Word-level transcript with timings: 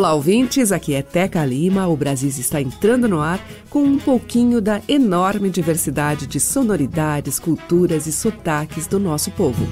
Olá, 0.00 0.14
ouvintes. 0.14 0.72
Aqui 0.72 0.94
é 0.94 1.02
Teca 1.02 1.44
Lima. 1.44 1.86
O 1.86 1.94
Brasil 1.94 2.30
está 2.30 2.58
entrando 2.58 3.06
no 3.06 3.20
ar 3.20 3.38
com 3.68 3.82
um 3.82 3.98
pouquinho 3.98 4.58
da 4.58 4.80
enorme 4.88 5.50
diversidade 5.50 6.26
de 6.26 6.40
sonoridades, 6.40 7.38
culturas 7.38 8.06
e 8.06 8.12
sotaques 8.12 8.86
do 8.86 8.98
nosso 8.98 9.30
povo. 9.32 9.62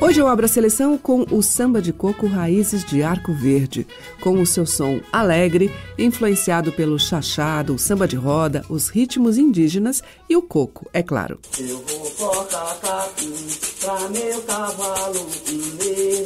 Hoje 0.00 0.20
eu 0.22 0.26
abro 0.26 0.46
a 0.46 0.48
seleção 0.48 0.96
com 0.96 1.26
o 1.30 1.42
samba 1.42 1.82
de 1.82 1.92
coco 1.92 2.26
Raízes 2.26 2.82
de 2.82 3.02
Arco 3.02 3.30
Verde, 3.34 3.86
com 4.22 4.40
o 4.40 4.46
seu 4.46 4.64
som 4.64 5.02
alegre, 5.12 5.70
influenciado 5.98 6.72
pelo 6.72 6.98
chachado, 6.98 7.74
o 7.74 7.78
samba 7.78 8.08
de 8.08 8.16
roda, 8.16 8.64
os 8.70 8.88
ritmos 8.88 9.36
indígenas 9.36 10.02
e 10.30 10.34
o 10.34 10.40
coco, 10.40 10.88
é 10.94 11.02
claro. 11.02 11.38
Eu 11.58 11.84
vou 11.86 12.10
cortar 12.12 12.74
capim 12.80 13.34
pra 13.80 14.08
meu 14.08 14.40
cavalo 14.44 15.26
comer. 15.44 16.24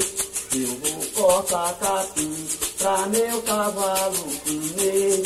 Eu 0.54 0.68
vou 0.68 1.07
cortar 1.18 1.74
capim 1.80 2.46
pra 2.78 3.06
meu 3.08 3.42
cavalo 3.42 4.24
comer. 4.44 5.22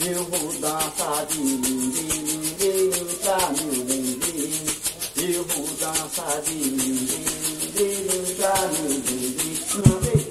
Eu 0.00 0.24
vou 0.24 0.52
de 1.26 1.38
ninguém, 1.38 2.90
pra 3.22 3.38
meu 3.52 3.84
ninguém. 3.84 4.54
Eu 5.16 5.44
vou 5.44 5.68
de 6.40 6.54
ninguém, 6.54 8.34
pra 8.36 8.54
meu 8.72 10.00
vez. 10.00 10.24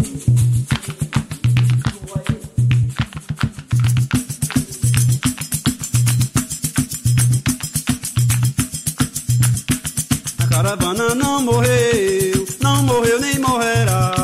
A 10.39 10.47
caravana 10.47 11.15
não 11.15 11.41
morreu, 11.41 12.47
não 12.59 12.83
morreu 12.83 13.19
nem 13.19 13.39
morrerá. 13.39 14.22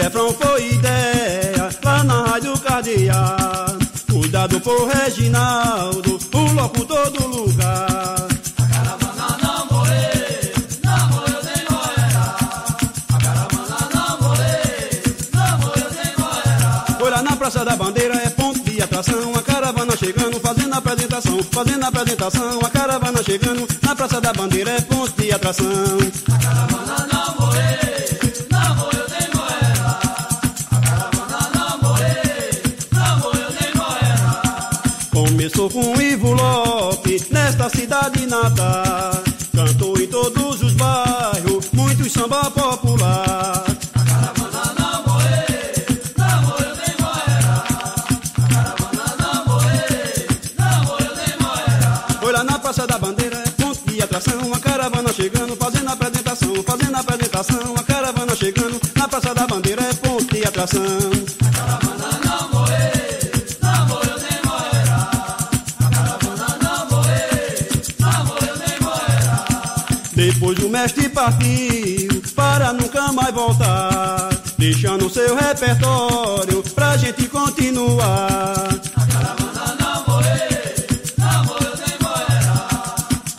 Refrão 0.00 0.32
foi 0.32 0.72
ideia 0.72 1.70
lá 1.84 2.04
na 2.04 2.22
Rádio 2.24 2.58
Cardear. 2.58 3.76
Cuidado 4.10 4.60
por 4.60 4.88
Reginaldo, 4.88 6.18
o 6.32 6.52
locutor 6.52 7.10
do 7.10 7.26
lugar. 7.26 8.28
Praça 17.48 17.64
da 17.64 17.76
Bandeira, 17.76 18.14
é 18.14 18.28
ponto 18.28 18.60
de 18.60 18.82
atração. 18.82 19.32
A 19.34 19.42
caravana 19.42 19.96
chegando, 19.96 20.38
fazendo 20.38 20.74
apresentação. 20.74 21.42
Fazendo 21.50 21.82
apresentação, 21.82 22.60
a 22.60 22.68
caravana 22.68 23.22
chegando. 23.22 23.66
Na 23.80 23.96
Praça 23.96 24.20
da 24.20 24.34
Bandeira, 24.34 24.70
é 24.72 24.80
ponto 24.82 25.22
de 25.22 25.32
atração. 25.32 25.66
A 26.30 26.38
caravana 26.38 27.08
não 27.10 27.36
morreu, 27.36 27.87
Começou 35.48 35.70
com 35.70 35.98
Ivo 35.98 36.34
Lopes, 36.34 37.30
nesta 37.30 37.70
cidade 37.70 38.26
natal. 38.26 39.22
Cantou 39.54 39.98
em 39.98 40.06
todos 40.06 40.62
os 40.62 40.74
bairros, 40.74 41.70
muito 41.72 42.08
samba 42.10 42.50
popular. 42.50 43.64
A 43.94 44.04
caravana 44.04 44.74
não 44.78 45.02
morreu, 45.06 45.86
não 46.18 46.42
morreu 46.42 46.76
nem 46.76 46.94
morrerá. 47.00 47.64
A 48.36 48.48
caravana 48.54 49.16
não 49.18 49.46
morreu, 49.46 50.26
não 50.58 50.84
morreu 50.84 51.16
nem 51.16 51.38
morrerá. 51.40 52.06
Foi 52.20 52.32
lá 52.32 52.44
na 52.44 52.58
Praça 52.58 52.86
da 52.86 52.98
Bandeira, 52.98 53.38
é 53.38 53.50
ponto 53.50 53.90
de 53.90 54.02
atração. 54.02 54.52
A 54.52 54.60
caravana 54.60 55.12
chegando, 55.14 55.56
fazendo 55.56 55.88
apresentação, 55.88 56.62
fazendo 56.62 56.94
apresentação. 56.94 57.74
A 57.74 57.82
caravana 57.84 58.36
chegando, 58.36 58.78
na 58.94 59.08
Praça 59.08 59.34
da 59.34 59.46
Bandeira, 59.46 59.82
é 59.82 59.94
ponto 59.94 60.34
de 60.34 60.46
atração. 60.46 61.27
Mestre 70.88 71.06
partiu 71.10 72.22
para 72.34 72.72
nunca 72.72 73.12
mais 73.12 73.34
voltar, 73.34 74.30
deixando 74.56 75.10
seu 75.10 75.36
repertório 75.36 76.62
pra 76.74 76.96
gente 76.96 77.28
continuar. 77.28 78.54
A 78.96 79.06
caravana 79.06 79.76
não 79.78 80.04
morreu, 80.06 80.48
não 81.18 81.44
morreu 81.44 81.72
nem. 81.76 81.98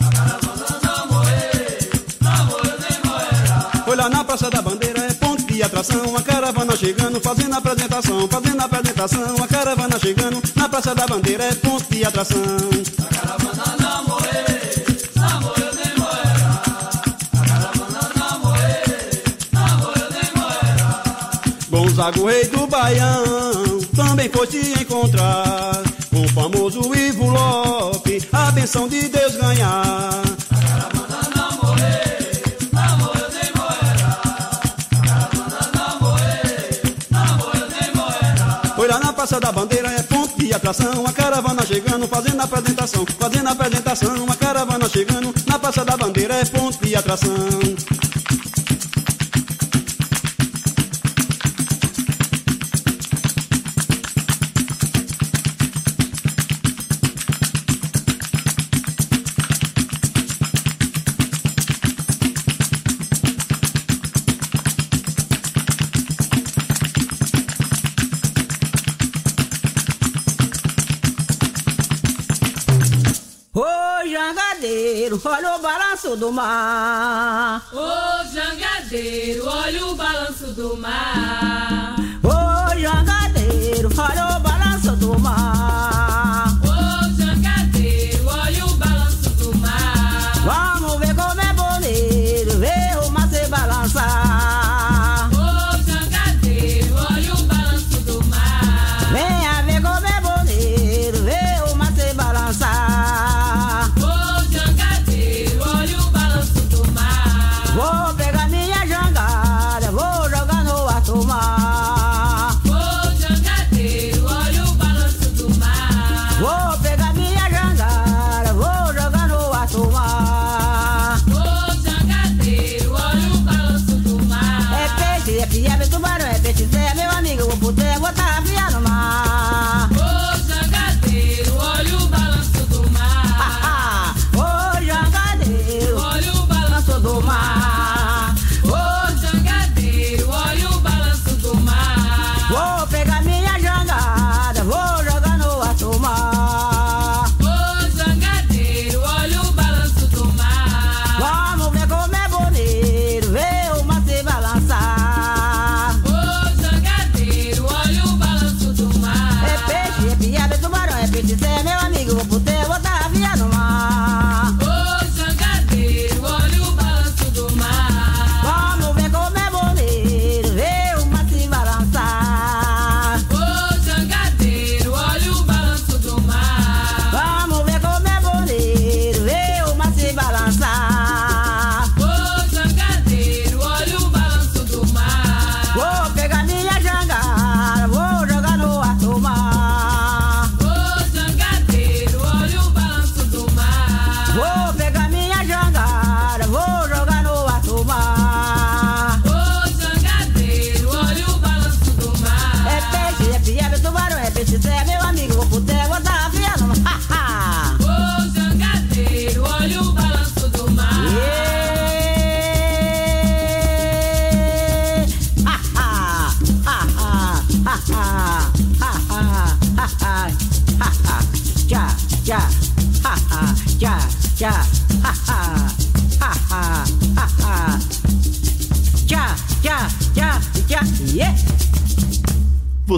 A 0.06 0.10
caravana 0.12 0.78
não 0.84 1.06
morreu, 1.08 1.90
não 2.20 2.46
morreu 2.46 2.76
nem. 2.78 3.82
Foi 3.84 3.96
lá 3.96 4.08
na 4.08 4.22
Praça 4.22 4.48
da 4.48 4.62
Bandeira, 4.62 5.00
é 5.00 5.12
ponto 5.14 5.42
de 5.52 5.60
atração. 5.60 6.16
A 6.16 6.22
caravana 6.22 6.76
chegando, 6.76 7.20
fazendo 7.20 7.56
apresentação, 7.56 8.28
fazendo 8.28 8.60
apresentação. 8.62 9.42
A 9.42 9.48
caravana 9.48 9.98
chegando, 9.98 10.40
na 10.54 10.68
Praça 10.68 10.94
da 10.94 11.04
Bandeira, 11.04 11.42
é 11.46 11.54
ponto 11.56 11.92
de 11.92 12.04
atração. 12.04 12.38
A 12.38 13.14
caravana 13.14 13.49
Gonzago, 22.00 22.26
rei 22.28 22.44
do 22.46 22.66
Baião, 22.66 23.78
também 23.94 24.30
foi 24.30 24.46
te 24.46 24.56
encontrar. 24.80 25.82
Com 26.08 26.24
o 26.24 26.28
famoso 26.30 26.94
Ivo 26.94 27.28
Lopes, 27.28 28.26
a 28.32 28.50
benção 28.52 28.88
de 28.88 29.06
Deus 29.06 29.36
ganhar. 29.36 30.22
Praça 39.20 39.38
da 39.38 39.52
Bandeira, 39.52 39.92
é 39.92 40.02
ponto 40.02 40.38
de 40.38 40.54
atração. 40.54 41.06
A 41.06 41.12
caravana 41.12 41.62
chegando, 41.66 42.08
fazendo 42.08 42.40
apresentação, 42.40 43.04
fazendo 43.18 43.48
apresentação. 43.50 44.26
A 44.30 44.34
caravana 44.34 44.88
chegando, 44.88 45.34
na 45.46 45.58
Praça 45.58 45.84
da 45.84 45.94
Bandeira, 45.94 46.36
é 46.36 46.44
ponto 46.46 46.82
de 46.82 46.96
atração. 46.96 47.36
Do 76.20 76.30
mar. 76.30 77.66
Ô 77.72 78.24
jangadeiro, 78.30 79.46
olha 79.46 79.86
o 79.86 79.94
balanço 79.94 80.48
do 80.48 80.76
mar. 80.76 81.49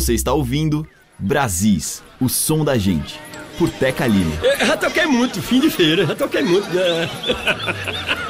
Você 0.02 0.14
está 0.14 0.32
ouvindo 0.32 0.84
Brasis, 1.16 2.02
o 2.20 2.28
som 2.28 2.64
da 2.64 2.76
gente, 2.76 3.20
por 3.56 3.70
Teca 3.70 4.04
Lima. 4.04 4.34
Eu 4.43 4.66
já 4.66 4.76
toquei 4.76 5.06
muito, 5.06 5.40
fim 5.40 5.60
de 5.60 5.70
feira, 5.70 6.04
já 6.04 6.16
toquei 6.16 6.43
muito. 6.43 6.69
Né? 6.70 7.08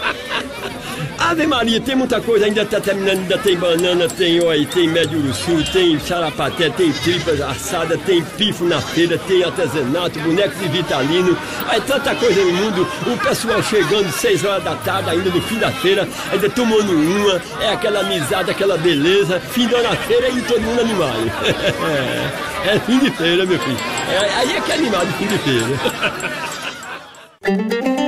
Ave 1.32 1.46
Maria, 1.46 1.80
tem 1.80 1.96
muita 1.96 2.20
coisa, 2.20 2.44
ainda 2.44 2.62
tá 2.66 2.78
terminando, 2.78 3.20
ainda 3.20 3.38
tem 3.38 3.56
banana, 3.56 4.06
tem 4.06 4.38
oi, 4.42 4.66
tem 4.66 4.86
médio 4.86 5.18
urussu, 5.18 5.64
tem 5.72 5.98
charapaté, 5.98 6.68
tem 6.68 6.92
tripas 6.92 7.40
assada, 7.40 7.96
tem 7.96 8.22
pifo 8.22 8.66
na 8.66 8.78
feira, 8.82 9.16
tem 9.16 9.42
artesanato, 9.42 10.20
boneco 10.20 10.54
de 10.58 10.68
vitalino, 10.68 11.34
é 11.70 11.80
tanta 11.80 12.14
coisa 12.16 12.44
no 12.44 12.52
mundo, 12.52 12.86
o 13.06 13.16
pessoal 13.16 13.62
chegando 13.62 14.12
seis 14.12 14.44
horas 14.44 14.62
da 14.62 14.74
tarde, 14.76 15.08
ainda 15.08 15.30
no 15.30 15.40
fim 15.40 15.58
da 15.58 15.70
feira, 15.70 16.06
ainda 16.30 16.50
tomando 16.50 16.92
uma, 16.92 17.40
é 17.62 17.72
aquela 17.72 18.00
amizade, 18.00 18.50
aquela 18.50 18.76
beleza, 18.76 19.40
fim 19.40 19.66
da 19.68 19.96
feira 19.96 20.28
e 20.28 20.42
todo 20.42 20.60
mundo 20.60 20.80
animado. 20.82 21.32
É 22.64 22.78
fim 22.78 22.96
de 23.00 23.10
feira, 23.10 23.44
meu 23.44 23.58
filho. 23.58 23.76
É, 24.08 24.34
aí 24.36 24.56
é 24.56 24.60
que 24.60 24.70
é 24.70 24.74
animado 24.76 25.12
fim 25.18 25.26
de 25.26 25.36
feira. 25.38 25.66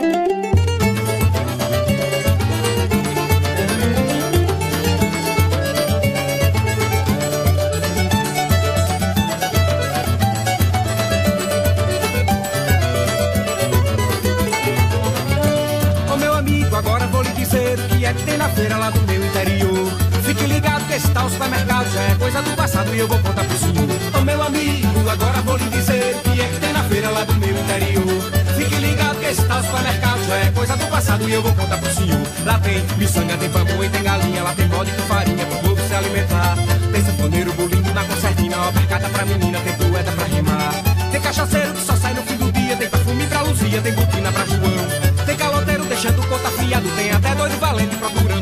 feira 18.54 18.76
lá 18.76 18.90
do 18.90 19.00
meu 19.02 19.24
interior. 19.24 19.92
Fique 20.22 20.44
ligado 20.44 20.86
que 20.86 20.94
esse 20.94 21.08
tal 21.08 21.28
supermercado 21.28 21.92
já 21.92 22.02
é 22.02 22.14
coisa 22.14 22.40
do 22.40 22.50
passado 22.56 22.94
e 22.94 22.98
eu 22.98 23.08
vou 23.08 23.18
contar 23.18 23.44
pro 23.44 23.58
senhor. 23.58 23.88
Ô 24.18 24.24
meu 24.24 24.42
amigo, 24.42 25.10
agora 25.10 25.42
vou 25.42 25.56
lhe 25.56 25.68
dizer 25.68 26.16
o 26.16 26.30
que 26.30 26.40
é 26.40 26.46
que 26.46 26.60
tem 26.60 26.72
na 26.72 26.82
feira 26.84 27.10
lá 27.10 27.24
do 27.24 27.34
meu 27.34 27.50
interior. 27.50 28.32
Fique 28.56 28.74
ligado 28.76 29.18
que 29.18 29.26
esse 29.26 29.42
tal 29.44 29.62
supermercado 29.62 30.24
já 30.26 30.36
é 30.36 30.50
coisa 30.52 30.76
do 30.76 30.86
passado 30.86 31.28
e 31.28 31.32
eu 31.32 31.42
vou 31.42 31.52
contar 31.54 31.78
pro 31.78 31.92
senhor. 31.92 32.20
Lá 32.44 32.58
tem 32.60 32.84
miçanga, 32.96 33.36
tem 33.36 33.50
pamonha, 33.50 33.90
tem 33.90 34.02
galinha, 34.02 34.42
lá 34.42 34.54
tem 34.54 34.68
bode 34.68 34.90
com 34.92 35.02
farinha 35.02 35.46
pro 35.46 35.58
povo 35.58 35.88
se 35.88 35.94
alimentar. 35.94 36.56
Tem 36.92 37.04
sanfoneiro, 37.04 37.52
bolinho 37.52 37.94
na 37.94 38.04
concertina, 38.04 38.56
ó, 38.58 38.72
mercada 38.72 39.08
pra 39.08 39.26
menina, 39.26 39.60
tem 39.60 39.72
poeta 39.74 40.12
pra 40.12 40.24
rimar. 40.26 40.74
Tem 41.10 41.20
cachaceiro 41.20 41.72
que 41.74 41.82
só 41.82 41.96
sai 41.96 42.14
no 42.14 42.22
fim 42.22 42.36
do 42.36 42.50
dia, 42.52 42.76
tem 42.76 42.88
perfume 42.88 43.26
pra 43.26 43.42
Luzia, 43.42 43.80
tem 43.82 43.92
botina 43.92 44.32
pra 44.32 44.46
João. 44.46 45.24
Tem 45.26 45.36
caloteiro 45.36 45.84
deixando 45.84 46.26
conta 46.28 46.50
fiado, 46.50 46.88
tem 46.96 47.10
até 47.10 47.34
doido 47.34 47.58
valente 47.58 47.96
procurando. 47.96 48.33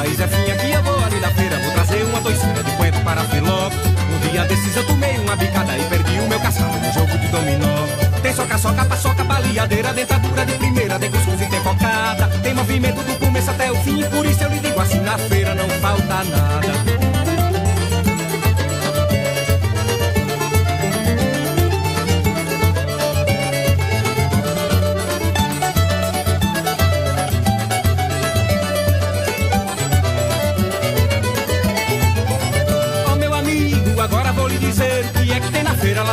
Segura 0.00 0.02
aí, 0.02 0.14
Zefinha, 0.14 0.56
que 0.56 0.70
eu 0.70 0.82
vou 0.82 1.04
ali 1.04 1.20
na 1.20 1.30
feira, 1.30 1.58
vou 1.58 1.72
trazer 1.72 2.02
uma 2.04 2.20
toicina 2.20 2.62
de 2.62 2.70
coentro 2.72 3.00
para 3.02 3.22
Filó. 3.24 3.68
Um 3.68 4.30
dia 4.30 4.44
desses 4.44 4.76
eu 4.76 4.86
tomei 4.86 5.18
uma 5.18 5.36
bicada 5.36 5.76
e 5.76 5.84
perdi 5.84 6.20
o 6.20 6.28
meu 6.28 6.40
cascalho 6.40 6.80
no 6.80 6.92
jogo 6.92 7.18
de 7.18 7.28
dominó. 7.28 7.86
Tem 8.22 8.34
soca, 8.34 8.56
soca, 8.56 8.84
paçoca, 8.84 9.24
baleadeira, 9.24 9.92
dentadura 9.92 10.46
de 10.46 10.52
primeira, 10.54 10.98
tem 10.98 11.10
cuscuz 11.10 11.40
e 11.40 11.46
tem 11.46 11.62
cocada. 11.62 12.28
Tem 12.42 12.54
movimento 12.54 13.02
do 13.02 13.18
começo 13.18 13.50
até 13.50 13.70
o 13.70 13.76
fim, 13.76 14.02
por 14.04 14.24
isso 14.24 14.42
eu 14.42 14.50
lhe 14.50 14.58
digo 14.60 14.80
assim, 14.80 15.00
na 15.00 15.18
feira 15.18 15.54
não 15.54 15.68
falta 15.68 16.24
nada. 16.24 16.79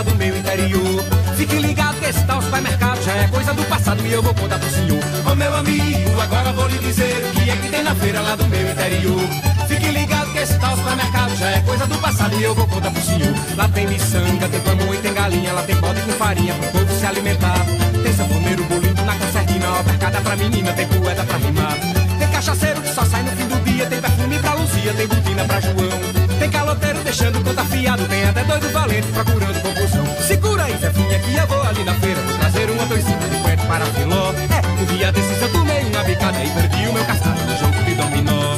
Do 0.03 0.15
meu 0.15 0.37
interior. 0.37 1.03
Fique 1.35 1.55
ligado 1.55 1.99
que 1.99 2.05
esse 2.05 2.23
tal 2.25 2.41
supermercado 2.41 3.01
já 3.03 3.13
é 3.13 3.27
coisa 3.27 3.53
do 3.53 3.63
passado 3.65 4.05
e 4.05 4.13
eu 4.13 4.21
vou 4.21 4.33
contar 4.33 4.59
pro 4.59 4.69
senhor. 4.69 4.99
Ó 5.25 5.35
meu 5.35 5.55
amigo, 5.55 6.21
agora 6.21 6.51
vou 6.53 6.67
lhe 6.67 6.77
dizer 6.79 7.25
o 7.25 7.31
que 7.31 7.49
é 7.49 7.55
que 7.55 7.69
tem 7.69 7.83
na 7.83 7.95
feira 7.95 8.21
lá 8.21 8.35
do 8.35 8.45
meu 8.47 8.71
interior. 8.71 9.21
Fique 9.67 9.87
ligado 9.87 10.31
que 10.31 10.39
esse 10.39 10.57
tal 10.59 10.75
supermercado 10.75 11.35
já 11.35 11.49
é 11.49 11.59
coisa 11.61 11.85
do 11.87 11.97
passado 11.97 12.35
e 12.35 12.43
eu 12.43 12.55
vou 12.55 12.67
contar 12.67 12.91
pro 12.91 13.01
senhor. 13.01 13.33
Lá 13.55 13.67
tem 13.69 13.87
miçanga, 13.87 14.47
tem 14.47 14.59
pamonha, 14.61 15.01
tem 15.01 15.13
galinha, 15.13 15.53
lá 15.53 15.63
tem 15.63 15.75
bode 15.75 16.01
com 16.01 16.11
farinha 16.13 16.53
pro 16.53 16.79
povo 16.79 16.99
se 16.99 17.05
alimentar. 17.05 17.65
Tem 18.03 18.13
sanfoneiro, 18.13 18.63
bolinho 18.65 18.95
na 19.05 19.15
concertina, 19.15 19.65
ó, 19.71 19.83
mercada 19.83 20.21
pra 20.21 20.35
menina, 20.35 20.73
tem 20.73 20.87
poeta 20.87 21.23
pra 21.23 21.37
rimar. 21.37 21.77
Tem 22.19 22.27
cachaceiro 22.29 22.81
que 22.81 22.93
só 22.93 23.03
sai 23.05 23.23
no 23.23 23.31
fim 23.31 23.47
do 23.47 23.63
dia, 23.63 23.85
tem 23.87 23.99
perfume 23.99 24.39
pra 24.39 24.53
Luzia, 24.53 24.93
tem 24.93 25.07
botina 25.07 25.43
pra 25.45 25.59
João. 25.59 26.37
Tem 26.39 26.49
caloteiro 26.49 26.99
deixando 27.03 27.43
conta 27.43 27.63
fiado, 27.65 28.05
tem 28.05 28.23
até 28.25 28.43
doido 28.43 28.71
valente 28.71 29.07
procurando 29.07 29.56
eu 31.35 31.47
vou 31.47 31.61
ali 31.63 31.83
na 31.83 31.93
feira, 31.95 32.21
trazer 32.39 32.69
uma 32.69 32.85
toicinha 32.85 33.17
de 33.17 33.37
coentro 33.41 33.67
para 33.67 33.85
Filó. 33.85 34.31
É, 34.31 34.81
um 34.81 34.85
dia 34.85 35.11
desses 35.11 35.41
eu 35.41 35.51
tomei 35.51 35.83
uma 35.85 36.03
bicada 36.03 36.43
e 36.43 36.49
perdi 36.49 36.87
o 36.87 36.93
meu 36.93 37.05
cascalho 37.05 37.45
no 37.45 37.57
jogo 37.57 37.83
de 37.83 37.95
dominó. 37.95 38.57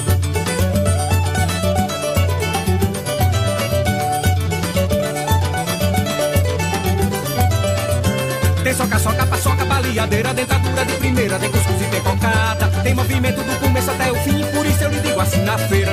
Tem 8.63 8.73
soca, 8.73 8.99
soca, 8.99 9.25
paçoca, 9.25 9.65
baleadeira, 9.65 10.33
dentadura 10.33 10.85
de 10.85 10.93
primeira, 10.93 11.39
tem 11.39 11.49
cuscuz 11.49 11.81
e 11.81 11.85
tem 11.85 12.01
cocada. 12.01 12.67
Tem 12.83 12.93
movimento 12.93 13.41
do 13.41 13.59
começo 13.59 13.89
até 13.89 14.11
o 14.11 14.15
fim, 14.17 14.43
por 14.53 14.65
isso 14.65 14.83
eu 14.83 14.91
lhe 14.91 14.99
digo 14.99 15.19
assim, 15.19 15.41
na 15.43 15.57
feira 15.57 15.88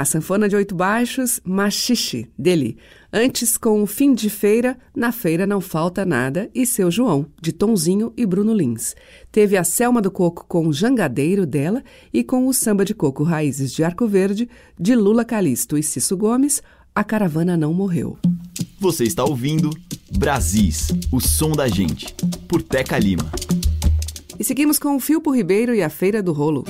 na 0.00 0.04
sanfona 0.06 0.48
de 0.48 0.56
oito 0.56 0.74
baixos, 0.74 1.42
Machixe, 1.44 2.26
dele. 2.38 2.78
Antes, 3.12 3.58
com 3.58 3.82
o 3.82 3.86
Fim 3.86 4.14
de 4.14 4.30
Feira, 4.30 4.78
Na 4.96 5.12
Feira 5.12 5.46
Não 5.46 5.60
Falta 5.60 6.06
Nada, 6.06 6.48
e 6.54 6.64
Seu 6.64 6.90
João, 6.90 7.26
de 7.38 7.52
Tonzinho 7.52 8.10
e 8.16 8.24
Bruno 8.24 8.54
Lins. 8.54 8.94
Teve 9.30 9.58
a 9.58 9.62
Selma 9.62 10.00
do 10.00 10.10
Coco 10.10 10.46
com 10.48 10.66
o 10.66 10.72
Jangadeiro 10.72 11.44
dela 11.44 11.84
e 12.14 12.24
com 12.24 12.46
o 12.46 12.54
Samba 12.54 12.82
de 12.82 12.94
Coco 12.94 13.22
Raízes 13.22 13.72
de 13.72 13.84
Arco 13.84 14.06
Verde, 14.06 14.48
de 14.80 14.94
Lula 14.94 15.22
Calisto 15.22 15.76
e 15.76 15.82
Cisso 15.82 16.16
Gomes, 16.16 16.62
A 16.94 17.04
Caravana 17.04 17.54
Não 17.54 17.74
Morreu. 17.74 18.16
Você 18.78 19.04
está 19.04 19.22
ouvindo 19.22 19.68
Brasis, 20.16 20.88
o 21.12 21.20
som 21.20 21.52
da 21.52 21.68
gente, 21.68 22.14
por 22.48 22.62
Teca 22.62 22.98
Lima. 22.98 23.30
E 24.38 24.44
seguimos 24.44 24.78
com 24.78 24.96
o 24.96 25.00
Filpo 25.00 25.30
Ribeiro 25.30 25.74
e 25.74 25.82
a 25.82 25.90
Feira 25.90 26.22
do 26.22 26.32
Rolo. 26.32 26.64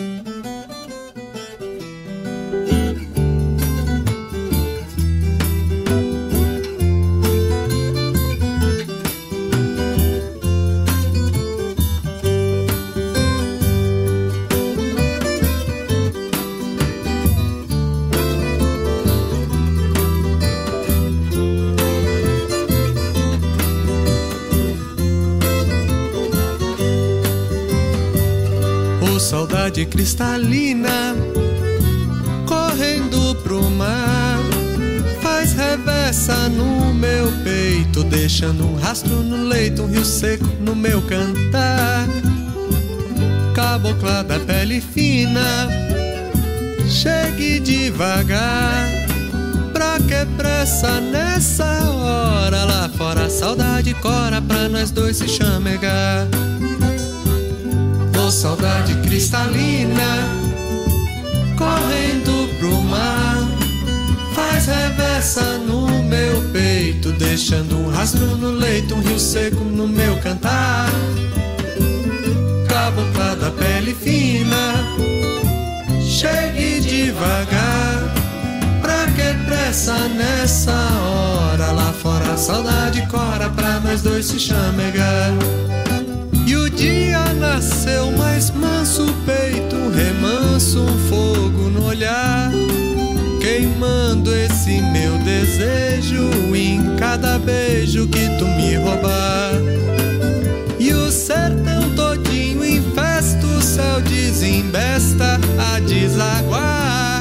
Cristalina 30.01 31.15
correndo 32.47 33.35
pro 33.43 33.63
mar 33.73 34.39
faz 35.21 35.53
reversa 35.53 36.49
no 36.49 36.95
meu 36.95 37.31
peito, 37.45 38.03
deixando 38.05 38.65
um 38.65 38.77
rastro 38.77 39.17
no 39.17 39.45
leito, 39.45 39.83
um 39.83 39.87
rio 39.89 40.03
seco 40.03 40.47
no 40.59 40.75
meu 40.75 41.03
cantar. 41.03 42.09
Cabocla 43.55 44.25
pele 44.47 44.81
fina, 44.81 45.69
chegue 46.89 47.61
devagar. 47.61 48.89
Pra 49.75 49.99
que 49.99 50.25
pressa 50.35 50.99
nessa 50.99 51.91
hora? 51.91 52.65
Lá 52.65 52.89
fora 52.97 53.27
a 53.27 53.31
saudade 53.31 53.93
cora 53.93 54.41
pra 54.41 54.67
nós 54.67 54.91
dois 54.91 55.19
se 55.19 55.29
chamegar 55.29 56.27
saudade 58.41 58.95
cristalina 59.03 60.27
correndo 61.59 62.49
pro 62.59 62.81
mar. 62.85 63.37
Faz 64.35 64.65
reversa 64.65 65.43
no 65.59 66.03
meu 66.05 66.41
peito, 66.51 67.13
deixando 67.13 67.77
um 67.77 67.91
rastro 67.91 68.25
no 68.39 68.49
leito, 68.49 68.95
um 68.95 69.01
rio 69.03 69.19
seco 69.19 69.63
no 69.63 69.87
meu 69.87 70.17
cantar. 70.21 70.89
Cabocla 72.67 73.37
da 73.37 73.51
pele 73.51 73.95
fina, 73.95 74.87
chegue 76.01 76.81
devagar. 76.81 78.15
Pra 78.81 79.05
que 79.09 79.45
pressa 79.45 80.09
nessa 80.17 80.73
hora? 80.73 81.73
Lá 81.73 81.93
fora 81.93 82.33
a 82.33 82.39
saudade 82.39 83.07
cora 83.09 83.51
pra 83.51 83.81
nós 83.81 84.01
dois 84.01 84.25
se 84.25 84.41
chamegar. 84.41 85.31
Dia 86.81 87.35
nasceu 87.35 88.11
mais 88.13 88.51
manso 88.53 89.05
peito, 89.27 89.77
remanso 89.95 90.81
um 90.81 90.99
fogo 91.11 91.69
no 91.69 91.85
olhar, 91.85 92.51
queimando 93.39 94.35
esse 94.35 94.81
meu 94.81 95.19
desejo 95.19 96.31
em 96.57 96.97
cada 96.97 97.39
beijo 97.39 98.09
que 98.09 98.27
tu 98.39 98.47
me 98.47 98.77
roubar. 98.77 99.53
E 100.79 100.95
o 100.95 101.11
sertão 101.13 101.95
todinho 101.95 102.65
em 102.65 102.81
festa, 102.95 103.47
o 103.47 103.61
céu 103.61 104.01
desembesta 104.01 105.39
a 105.59 105.81
desaguar. 105.81 107.21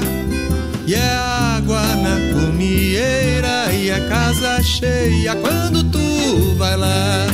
E 0.88 0.96
é 0.96 1.16
água 1.58 1.82
na 1.98 2.34
comieira 2.34 3.74
e 3.74 3.92
a 3.92 4.08
casa 4.08 4.64
cheia 4.64 5.36
quando 5.36 5.84
tu 5.84 6.56
vai 6.56 6.78
lá. 6.78 7.29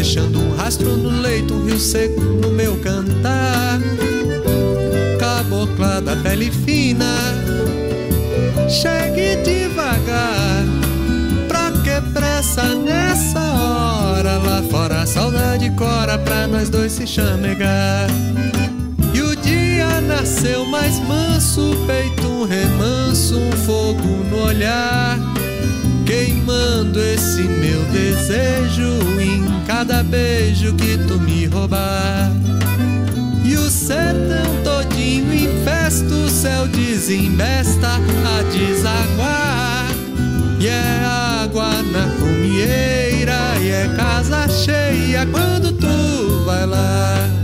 Deixando 0.00 0.40
um 0.40 0.56
rastro 0.56 0.96
no 0.96 1.10
leito, 1.20 1.52
um 1.52 1.66
rio 1.66 1.78
seco 1.78 2.22
no 2.22 2.50
meu 2.50 2.74
cantar. 2.78 3.78
Cabocla 5.18 6.00
da 6.00 6.16
pele 6.16 6.50
fina, 6.50 7.04
chegue 8.66 9.36
devagar. 9.44 10.64
Pra 11.46 11.70
que 11.82 12.00
pressa 12.14 12.74
nessa 12.76 13.40
hora? 13.40 14.38
Lá 14.38 14.62
fora 14.70 15.02
a 15.02 15.06
saudade 15.06 15.70
cora 15.72 16.16
pra 16.16 16.46
nós 16.46 16.70
dois 16.70 16.92
se 16.92 17.06
chamegar. 17.06 18.08
E 19.12 19.20
o 19.20 19.36
dia 19.36 20.00
nasceu 20.00 20.64
mais 20.64 20.98
manso, 21.00 21.76
peito 21.86 22.26
um 22.26 22.46
remanso, 22.46 23.38
um 23.38 23.52
fogo 23.52 24.24
no 24.30 24.44
olhar 24.44 25.18
queimando 26.06 26.98
esse 27.00 27.42
meu 27.42 27.84
desejo 27.92 29.00
cada 29.70 30.02
beijo 30.02 30.74
que 30.74 30.98
tu 30.98 31.20
me 31.20 31.46
roubar. 31.46 32.32
E 33.44 33.54
o 33.54 33.70
sertão 33.70 34.64
todinho 34.64 35.32
em 35.32 35.64
festa, 35.64 36.12
o 36.12 36.28
céu 36.28 36.66
desembesta 36.66 37.86
a 37.86 38.42
desaguar. 38.50 39.86
E 40.58 40.66
é 40.66 41.04
água 41.44 41.70
na 41.84 42.08
comieira, 42.18 43.38
e 43.60 43.68
é 43.68 43.88
casa 43.96 44.48
cheia 44.48 45.24
quando 45.26 45.70
tu 45.70 46.44
vai 46.44 46.66
lá. 46.66 47.39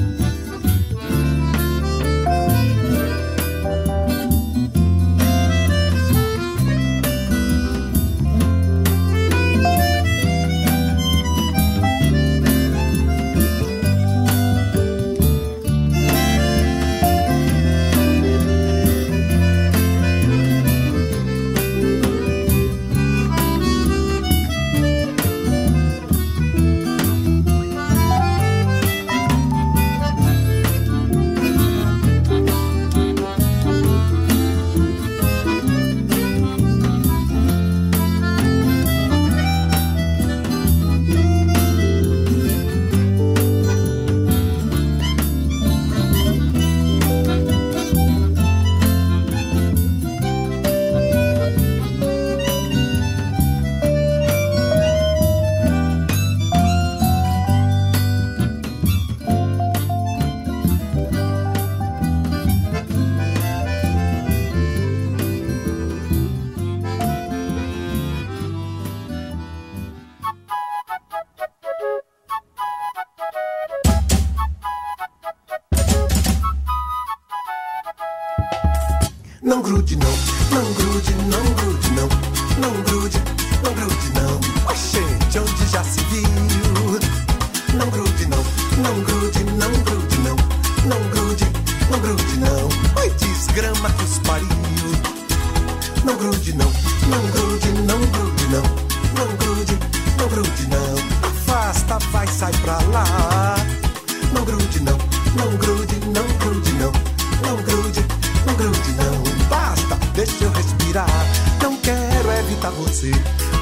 Não 111.63 111.77
quero 111.79 112.31
evitar 112.39 112.71
você, 112.71 113.11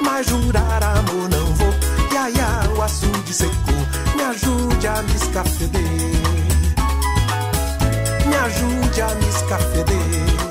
mas 0.05 0.27
jurar 0.27 0.83
amor 0.83 1.29
não 1.29 1.47
vou. 1.55 1.75
Iaia, 2.13 2.71
o 2.77 2.83
açude 2.83 3.33
secou, 3.33 3.75
me 4.15 4.23
ajude 4.23 4.87
a 4.87 5.03
me 5.03 5.15
escafeder. 5.15 5.81
Me 8.27 8.37
ajude 8.37 9.01
a 9.01 9.15
me 9.17 9.29
escafeder. 9.29 10.45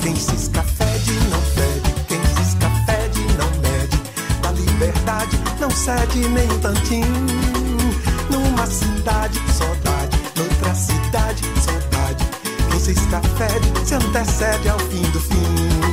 Quem 0.00 0.14
se 0.14 0.34
escafede 0.34 1.12
não 1.30 1.40
fede, 1.40 1.94
quem 2.06 2.20
se 2.36 2.42
escafede 2.50 3.20
não 3.38 3.50
mede. 3.62 4.00
Da 4.42 4.52
liberdade 4.52 5.40
não 5.58 5.70
cede 5.70 6.28
nem 6.28 6.48
um 6.52 6.58
tantinho. 6.60 7.26
Numa 8.30 8.66
cidade, 8.66 9.40
saudade, 9.52 10.20
noutra 10.36 10.74
cidade, 10.74 11.42
saudade. 11.60 12.24
Quem 12.70 12.78
se 12.78 12.92
escafede 12.92 13.72
se 13.84 13.94
antecede 13.94 14.68
ao 14.68 14.78
fim 14.78 15.02
do 15.10 15.20
fim. 15.20 15.91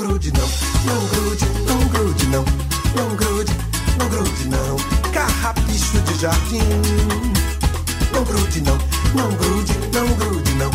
Grude 0.00 0.32
não, 0.32 0.48
não 0.86 1.06
grude, 1.08 1.44
não 1.66 1.88
grude 1.88 2.26
não, 2.28 2.44
não 2.96 3.16
grude, 3.16 3.52
não 3.98 4.08
grude 4.08 4.48
não. 4.48 5.12
Carrapicho 5.12 6.00
de 6.00 6.18
jardim. 6.18 6.62
Não 8.12 8.24
grude 8.24 8.62
não, 8.62 8.78
não 9.14 9.30
grude, 9.36 9.74
não 9.92 10.06
grude 10.14 10.54
não, 10.54 10.70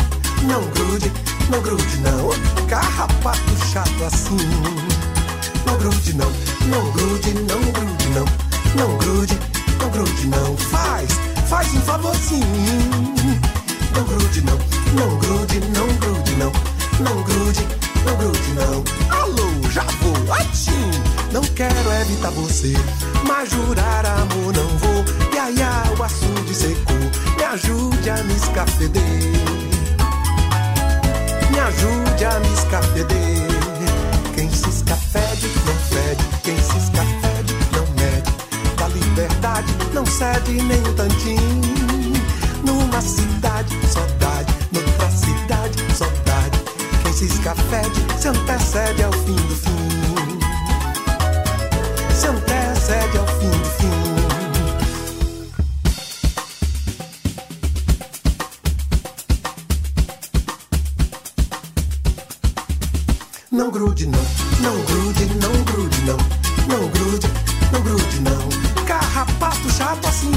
não 0.48 0.70
grude, 0.70 1.12
não 1.50 1.60
grude 1.60 1.96
não. 1.98 2.66
Carrapato 2.68 3.66
chato 3.72 4.04
assim. 4.04 4.36
Não 5.66 5.76
grude 5.76 6.12
não, 6.14 6.30
Não 63.56 63.70
grude 63.70 64.06
não, 64.06 64.20
não 64.60 64.76
grude, 64.82 65.24
não 65.40 65.64
grude 65.64 66.02
não, 66.02 66.18
não 66.68 66.88
grude, 66.90 67.26
não 67.72 67.80
grude 67.80 68.20
não. 68.20 68.84
Carrapato 68.84 69.70
chato 69.72 70.06
assim. 70.06 70.30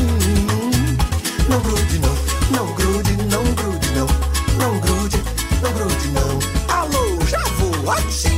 Não 1.50 1.60
grude 1.60 2.00
não, 2.00 2.16
não 2.56 2.74
grude, 2.76 3.18
não 3.24 3.44
grude 3.56 3.92
não, 3.92 4.08
não 4.58 4.80
grude, 4.80 5.22
não 5.62 5.74
grude 5.74 6.08
não. 6.14 6.74
Alô, 6.74 7.20
já 7.28 7.44
vou, 7.58 7.92
assim. 7.92 8.38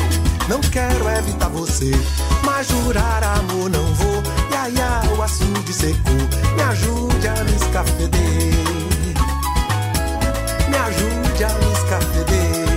Não 0.49 0.59
quero 0.59 1.07
evitar 1.09 1.49
você, 1.49 1.91
mas 2.43 2.67
jurar 2.67 3.23
amor 3.23 3.69
não 3.69 3.85
vou. 3.93 4.23
Iaia, 4.51 5.03
o 5.15 5.21
açude 5.21 5.73
secou, 5.73 6.11
me 6.55 6.63
ajude 6.63 7.27
a 7.27 7.43
me 7.43 7.55
escafeder. 7.55 8.09
Me 10.69 10.75
ajude 10.75 11.43
a 11.43 11.49
me 11.49 11.71
escafeder. 11.71 12.70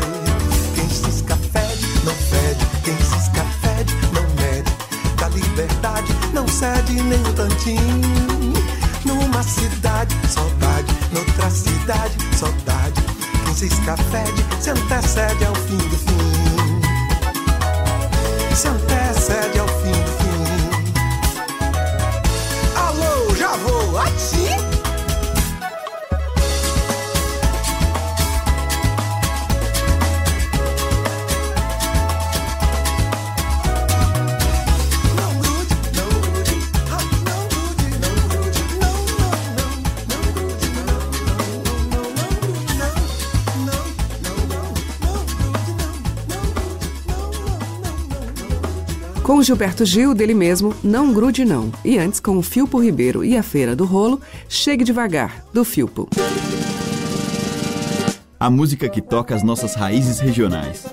Quem 2.84 2.96
se 2.98 3.16
escafede 3.16 3.94
não 4.12 4.22
mede, 4.34 4.70
da 5.16 5.28
liberdade 5.30 6.12
não 6.34 6.46
cede 6.46 7.02
nem 7.02 7.18
um 7.18 7.32
tantinho. 7.32 8.52
Numa 9.06 9.42
cidade, 9.42 10.14
saudade, 10.28 10.94
noutra 11.10 11.48
cidade, 11.48 12.14
saudade. 12.36 13.02
Quem 13.46 13.54
se 13.54 13.66
escafede 13.68 14.44
se 14.60 14.68
antecede 14.68 15.46
ao 15.46 15.54
fim 15.54 15.78
do 15.78 15.96
fim. 15.96 16.82
Se 18.54 18.68
antecede 18.68 19.58
ao 19.58 19.68
fim 19.68 19.92
do 19.92 20.12
fim. 20.18 20.44
Alô, 22.76 23.34
já 23.34 23.56
vou, 23.56 23.98
ativo! 23.98 24.73
Gilberto 49.44 49.84
Gil, 49.84 50.14
dele 50.14 50.32
mesmo, 50.32 50.74
Não 50.82 51.12
Grude 51.12 51.44
Não. 51.44 51.70
E 51.84 51.98
antes, 51.98 52.18
com 52.18 52.38
o 52.38 52.42
Filpo 52.42 52.82
Ribeiro 52.82 53.22
e 53.22 53.36
a 53.36 53.42
Feira 53.42 53.76
do 53.76 53.84
Rolo, 53.84 54.18
Chegue 54.48 54.84
Devagar, 54.84 55.44
do 55.52 55.64
Filpo. 55.64 56.08
A 58.40 58.48
música 58.48 58.88
que 58.88 59.02
toca 59.02 59.34
as 59.34 59.42
nossas 59.42 59.74
raízes 59.74 60.18
regionais. 60.18 60.86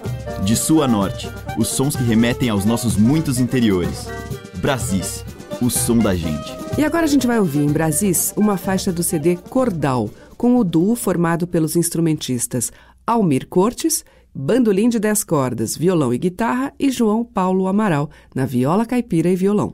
De 0.43 0.55
sul 0.57 0.83
a 0.83 0.87
norte, 0.87 1.29
os 1.57 1.69
sons 1.69 1.95
que 1.95 2.03
remetem 2.03 2.49
aos 2.49 2.65
nossos 2.65 2.97
muitos 2.97 3.39
interiores. 3.39 4.07
Brasis, 4.55 5.23
o 5.61 5.69
som 5.69 5.97
da 5.97 6.13
gente. 6.13 6.53
E 6.77 6.83
agora 6.83 7.05
a 7.05 7.09
gente 7.09 7.25
vai 7.25 7.39
ouvir 7.39 7.59
em 7.59 7.71
Brasis 7.71 8.33
uma 8.35 8.57
faixa 8.57 8.91
do 8.91 9.01
CD 9.01 9.37
Cordal, 9.37 10.09
com 10.35 10.57
o 10.57 10.63
duo 10.63 10.95
formado 10.95 11.47
pelos 11.47 11.77
instrumentistas 11.77 12.71
Almir 13.07 13.47
Cortes, 13.47 14.03
bandolim 14.33 14.89
de 14.89 14.99
10 14.99 15.23
cordas, 15.23 15.75
violão 15.75 16.13
e 16.13 16.17
guitarra, 16.17 16.73
e 16.79 16.89
João 16.89 17.23
Paulo 17.23 17.67
Amaral, 17.67 18.09
na 18.33 18.45
viola 18.45 18.85
caipira 18.85 19.29
e 19.29 19.35
violão. 19.35 19.73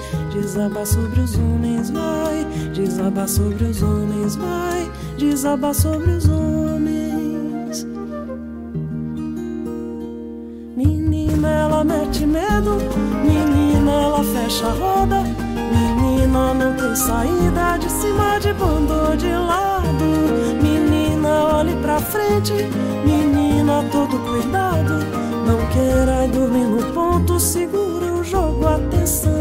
desabar 0.31 0.85
sobre 0.85 1.19
os 1.19 1.35
homens, 1.35 1.89
vai 1.89 2.45
desabar 2.73 3.27
sobre 3.27 3.63
os 3.65 3.81
homens, 3.81 4.35
vai 4.35 4.91
desabar 5.17 5.73
sobre 5.73 6.11
os 6.11 6.27
homens. 6.27 7.11
mete 11.83 12.25
medo. 12.25 12.77
Menina, 13.23 13.91
ela 13.91 14.23
fecha 14.23 14.67
a 14.67 14.73
roda. 14.73 15.23
Menina, 15.71 16.53
não 16.53 16.75
tem 16.75 16.95
saída 16.95 17.77
de 17.79 17.89
cima 17.89 18.39
de 18.39 18.53
bando 18.53 19.17
de 19.17 19.31
lado. 19.31 20.05
Menina, 20.61 21.57
olhe 21.57 21.75
pra 21.81 21.99
frente. 21.99 22.53
Menina, 23.05 23.83
todo 23.91 24.19
cuidado. 24.19 24.99
Não 25.45 25.57
queira 25.69 26.27
dormir 26.27 26.65
no 26.65 26.83
ponto, 26.93 27.39
segura 27.39 28.13
o 28.13 28.23
jogo, 28.23 28.67
atenção 28.67 29.40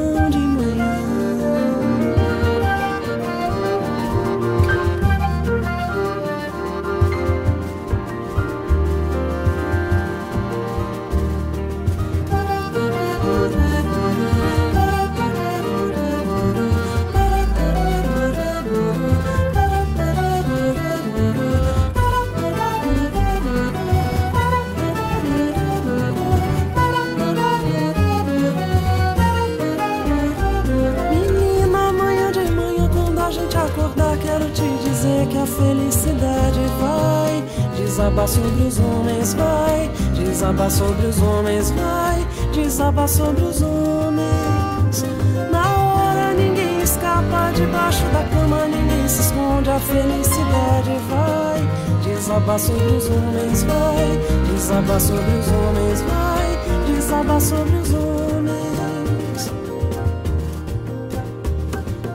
Desaba 38.10 38.26
sobre 38.26 38.64
os 38.64 38.78
homens, 38.80 39.34
vai. 39.34 39.90
Desaba 40.16 40.68
sobre 40.68 41.06
os 41.06 41.22
homens, 41.22 41.70
vai. 41.70 42.26
Desaba 42.52 43.06
sobre 43.06 43.44
os 43.44 43.62
homens. 43.62 45.04
Na 45.48 45.76
hora 45.78 46.34
ninguém 46.34 46.82
escapa, 46.82 47.52
debaixo 47.54 48.02
da 48.06 48.24
cama 48.24 48.66
ninguém 48.66 49.06
se 49.06 49.20
esconde, 49.20 49.70
a 49.70 49.78
felicidade 49.78 50.90
vai. 51.08 51.62
Desaba 52.02 52.58
sobre 52.58 52.96
os 52.96 53.06
homens, 53.06 53.62
vai. 53.62 54.20
Desaba 54.52 54.98
sobre 54.98 55.36
os 55.38 55.48
homens, 55.52 56.02
vai. 56.02 56.92
Desaba 56.92 57.40
sobre 57.40 57.76
os 57.76 57.94
homens. 57.94 59.52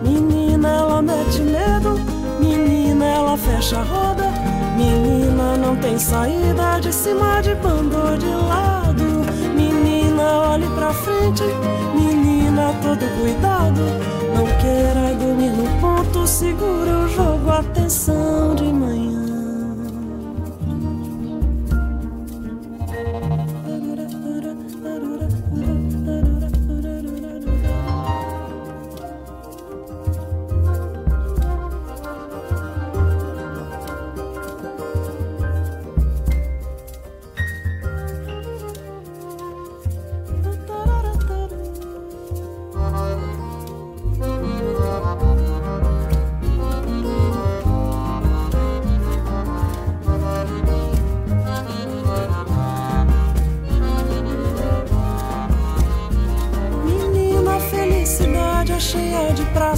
Menina, 0.04 0.68
ela 0.68 1.02
mete 1.02 1.40
medo, 1.40 1.98
menina, 2.42 3.06
ela 3.06 3.38
fecha 3.38 3.80
a 3.80 3.84
roda, 3.84 4.26
menina 4.76 5.15
não 5.76 5.82
tem 5.82 6.00
saída 6.00 6.80
de 6.80 6.94
cima 6.94 7.42
de 7.42 7.54
bando 7.56 7.98
ou 7.98 8.18
de 8.18 8.28
lado. 8.28 9.04
Menina, 9.56 10.50
olhe 10.52 10.68
pra 10.70 10.94
frente, 10.94 11.44
menina, 11.94 12.74
todo 12.82 13.06
cuidado. 13.20 13.82
Não 14.34 14.46
queira 14.62 15.14
dormir 15.16 15.52
no 15.52 15.82
ponto, 15.82 16.26
segura 16.26 17.06
o 17.06 17.08
jogo, 17.10 17.50
atenção 17.50 18.56
de 18.56 18.66
manhã. 18.66 19.15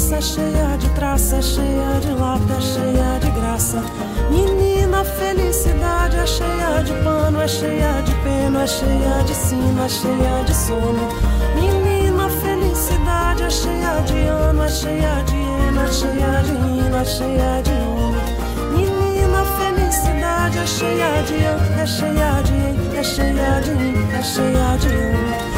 praça 0.08 0.22
cheia 0.22 0.78
de 0.78 0.90
traça, 0.92 1.42
cheia 1.42 2.00
de 2.00 2.12
lata, 2.14 2.62
cheia 2.62 3.20
de 3.20 3.30
graça. 3.32 3.84
Menina, 4.30 5.04
felicidade 5.04 6.16
é 6.16 6.26
cheia 6.26 6.82
de 6.82 6.94
pano, 7.04 7.42
é 7.42 7.48
cheia 7.48 8.02
de 8.04 8.14
pena, 8.24 8.64
é 8.64 8.68
cheia 8.68 9.24
de 9.26 9.36
sino, 9.36 9.84
é 9.84 9.90
cheia 9.90 10.44
de 10.46 10.56
sono. 10.56 11.10
Menina, 11.56 12.30
felicidade 12.30 13.44
é 13.44 13.50
cheia 13.50 14.02
de 14.06 14.28
ano, 14.28 14.64
é 14.64 14.70
cheia 14.70 15.24
de 15.26 15.36
heno, 15.36 15.82
é 15.82 15.92
cheia 15.92 16.42
de 16.44 16.52
rima, 16.54 17.02
é 17.02 17.06
cheia 17.06 17.62
de 17.64 17.72
ouro. 17.72 18.22
Menina, 18.72 19.44
felicidade 19.60 20.58
é 20.58 20.66
cheia 20.66 21.24
de 21.24 21.44
ano, 21.44 21.82
é 21.82 21.86
cheia 21.86 22.42
de 22.44 22.54
heno, 22.54 22.96
é 22.96 23.04
cheia 23.04 23.62
de 23.62 23.72
rima, 23.72 24.18
é 24.18 24.24
cheia 24.24 24.78
de 24.78 24.88
ouro. 24.88 25.57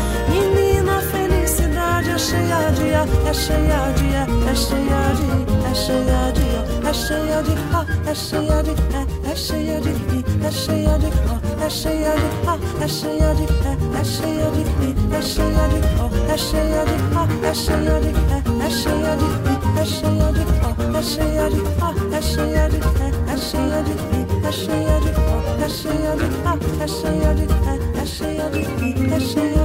Eşeyacıya, 2.20 3.06
eşeyacıya, 3.30 4.28
eşeyacı, 4.52 5.28
eşeyacıya, 5.72 6.62
eşeyacı, 6.90 7.56
ha, 7.72 7.86
eşeyacı, 8.12 8.72
e, 8.72 9.32
eşeyacı, 9.32 9.90
i, 9.90 10.48
eşeyacı, 10.48 11.08
o, 11.32 11.66
eşeyacı, 11.66 12.28
ha, 12.46 12.58
eşeyacı, 12.86 13.44
e, 13.44 14.02
eşeyacı, 14.02 14.64
i, 14.88 15.16
eşeyacı, 15.18 15.80
o, 16.04 16.34
eşeyacı, 16.34 16.98
ha, 17.16 17.28
eşeyacı, 17.52 18.12
e, 18.36 18.68
eşeyacı, 18.68 19.26
i, 19.52 19.82
eşeyacı, 19.82 20.44
o, 20.68 20.98
eşeyacı, 21.00 21.62
ha, 21.80 21.90
eşeyacı, 22.18 22.78
e, 22.78 23.10
eşeyacı, 23.34 23.94
i, 24.18 24.48
eşeyacı, 24.48 25.12
o, 25.22 25.66
eşeyacı, 25.66 26.28
ha, 26.46 26.54
eşeyacı, 26.84 27.46
e, 27.70 28.02
eşeyacı, 28.04 28.60
i, 28.60 29.16
eşeyacı, 29.16 29.59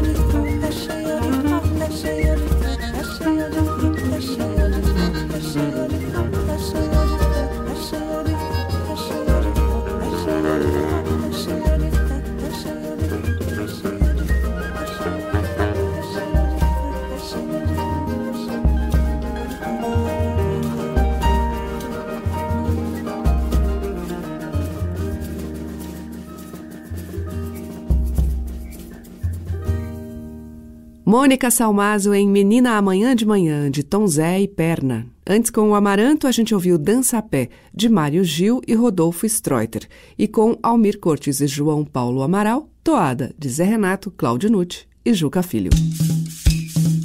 Mônica 31.16 31.48
Salmazo 31.48 32.12
em 32.12 32.28
Menina 32.28 32.72
Amanhã 32.72 33.14
de 33.14 33.24
Manhã, 33.24 33.70
de 33.70 33.84
Tom 33.84 34.04
Zé 34.04 34.40
e 34.40 34.48
Perna. 34.48 35.06
Antes, 35.24 35.48
com 35.48 35.70
o 35.70 35.74
Amaranto, 35.76 36.26
a 36.26 36.32
gente 36.32 36.52
ouviu 36.52 36.76
Dança 36.76 37.18
a 37.18 37.22
Pé, 37.22 37.50
de 37.72 37.88
Mário 37.88 38.24
Gil 38.24 38.60
e 38.66 38.74
Rodolfo 38.74 39.24
Streuter. 39.24 39.86
E 40.18 40.26
com 40.26 40.58
Almir 40.60 40.98
Cortes 40.98 41.40
e 41.40 41.46
João 41.46 41.84
Paulo 41.84 42.20
Amaral, 42.20 42.68
Toada, 42.82 43.32
de 43.38 43.48
Zé 43.48 43.62
Renato, 43.62 44.10
Cláudio 44.10 44.50
Nutti 44.50 44.88
e 45.04 45.14
Juca 45.14 45.40
Filho. 45.40 45.70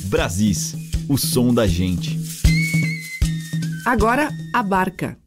Brasis, 0.06 0.76
o 1.08 1.16
som 1.16 1.54
da 1.54 1.68
gente. 1.68 2.20
Agora, 3.86 4.32
a 4.52 4.64
barca. 4.64 5.20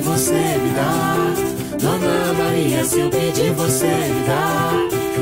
Você 0.00 0.32
me 0.32 0.70
dá. 0.74 1.16
Dona 1.80 2.32
Maria, 2.34 2.84
se 2.84 3.00
eu 3.00 3.10
pedir, 3.10 3.52
você 3.52 3.86
me 3.86 4.24
dá. 4.26 4.70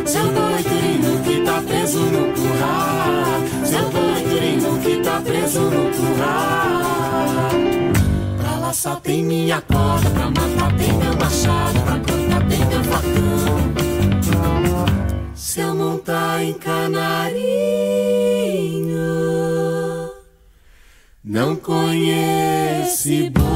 Seu 0.04 0.28
turino 0.28 1.22
que 1.24 1.40
tá 1.42 1.62
preso 1.66 2.00
no 2.00 2.32
curral. 2.34 3.40
Seu 3.64 3.88
turino 3.90 4.78
que 4.80 4.96
tá 5.02 5.20
preso 5.20 5.60
no 5.60 5.90
curral. 5.90 7.50
Pra 8.38 8.58
laçar 8.58 9.00
tem 9.00 9.24
minha 9.24 9.62
corda, 9.62 10.10
pra 10.10 10.26
matar 10.26 10.76
tem 10.76 10.92
meu 10.92 11.16
machado, 11.16 11.80
pra 11.80 11.98
cortar 11.98 12.46
tem 12.48 12.66
meu 12.66 12.84
facão. 12.84 13.72
Se 15.34 15.60
eu 15.60 15.74
montar 15.74 16.42
em 16.42 16.52
canarinho, 16.54 17.42
não 21.24 21.56
conhece 21.56 23.30
boi. 23.30 23.52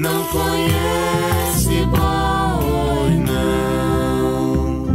não 0.00 0.24
conhece 0.24 1.84
boi, 1.86 3.10
não. 3.26 4.86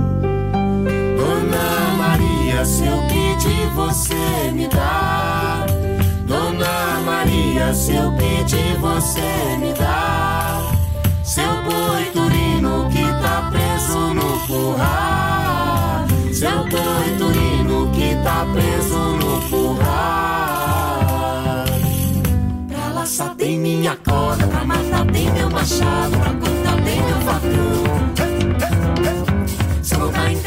Dona 1.15 1.95
Maria, 1.97 2.65
se 2.65 2.85
eu 2.85 3.01
pedir, 3.03 3.69
você 3.75 4.51
me 4.51 4.67
dá. 4.67 5.65
Dona 6.27 7.01
Maria, 7.05 7.71
se 7.73 7.93
eu 7.93 8.11
pedir, 8.13 8.77
você 8.79 9.57
me 9.59 9.74
curral. 14.55 16.07
Seu 16.31 16.63
boi 16.69 17.07
turino 17.17 17.91
que 17.91 18.15
tá 18.23 18.45
preso 18.53 18.97
no 18.97 19.41
curral. 19.49 20.85
Pra 22.69 22.85
laçar 22.93 23.35
tem 23.35 23.59
minha 23.59 23.95
corda, 23.97 24.47
pra 24.47 24.63
matar 24.63 25.05
tem 25.11 25.31
meu 25.31 25.49
machado, 25.49 26.17
pra 26.17 26.33
cortar 26.33 26.75
tem 26.83 27.01
meu 27.03 27.19
facão. 27.27 27.83
Se 29.81 29.93
eu 29.93 29.99
voltar 29.99 30.31
em 30.31 30.37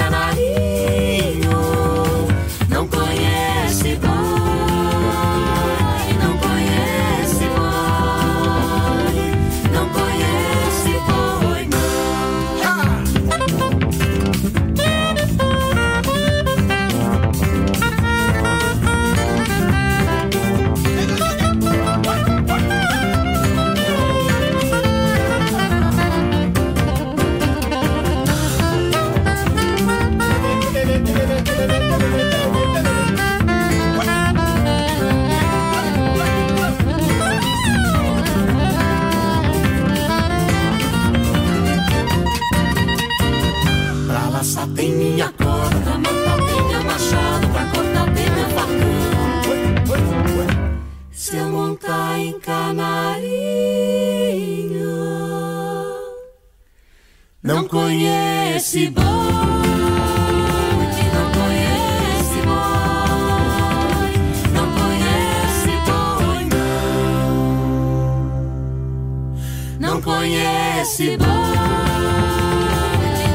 Se 70.99 71.17
bom. 71.17 71.25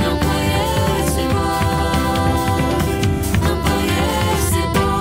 Não 0.04 0.18
conhece 0.20 1.22
bom. 1.32 1.54
Não 3.48 3.56
conhece 3.64 4.60
não 4.74 5.00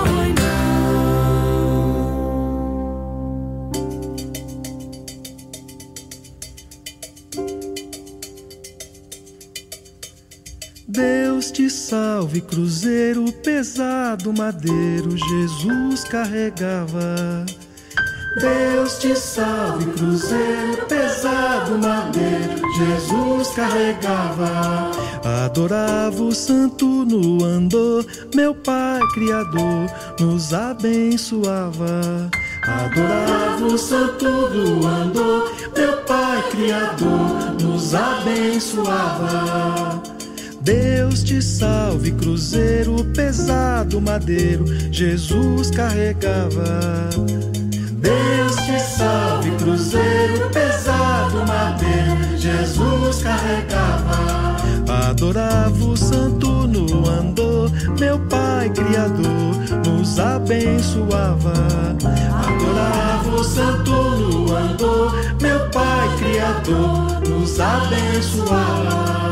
Deus 10.87 11.51
te 11.51 11.69
salve, 11.69 12.41
cruzeiro 12.43 13.33
pesado, 13.43 14.33
madeiro, 14.33 15.19
Jesus 15.19 16.05
carregava 16.05 17.45
Deus 18.41 18.99
te 18.99 19.15
salve, 19.15 19.85
cruzeiro 19.93 20.87
pesado, 20.89 21.79
madeiro, 21.79 22.63
Jesus 22.79 23.49
carregava. 23.49 24.91
Adorava 25.45 26.23
o 26.23 26.35
santo 26.35 26.87
no 27.05 27.45
andor, 27.45 28.07
meu 28.35 28.55
Pai 28.55 29.01
Criador 29.13 29.87
nos 30.19 30.55
abençoava. 30.55 32.31
Adorava 32.63 33.67
o 33.67 33.77
santo 33.77 34.25
do 34.25 34.87
andor, 34.87 35.53
meu 35.77 35.99
Pai 35.99 36.43
Criador 36.51 37.61
nos 37.61 37.95
abençoava. 37.95 40.03
Deus 40.63 41.23
te 41.23 41.43
salve, 41.43 42.13
cruzeiro 42.13 43.05
pesado, 43.15 44.01
madeiro, 44.01 44.65
Jesus 44.91 45.71
carregava. 45.71 47.11
Deus 48.03 48.57
te 48.57 48.79
salve, 48.81 49.53
cruzeiro 49.53 50.51
pesado, 50.51 51.47
madeiro, 51.47 52.37
Jesus 52.37 53.23
carregava. 53.23 54.57
Adorava 55.09 55.85
o 55.85 55.97
santo 55.97 56.67
no 56.67 57.09
andor, 57.09 57.71
meu 57.99 58.19
Pai 58.29 58.69
Criador 58.71 59.55
nos 59.87 60.19
abençoava. 60.19 61.53
Adorava 62.45 63.31
o 63.31 63.45
santo 63.45 63.93
no 63.93 64.53
andor, 64.57 65.15
meu 65.41 65.71
Pai 65.71 66.09
Criador 66.19 67.21
nos 67.29 67.61
abençoava. 67.61 69.23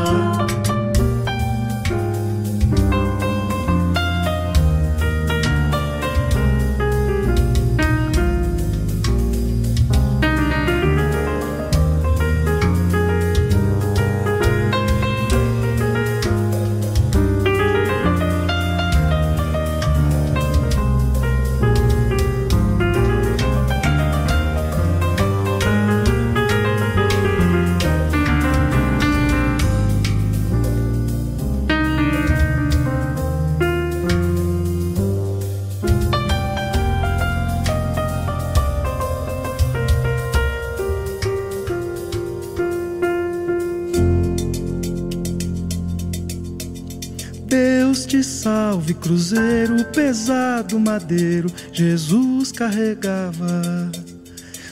Salve, 48.91 48.93
cruzeiro 48.95 49.85
pesado, 49.85 50.79
madeiro, 50.79 51.49
Jesus 51.71 52.51
carregava. 52.51 53.91